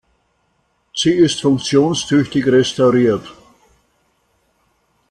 [0.95, 3.35] Sie ist funktionstüchtig restauriert.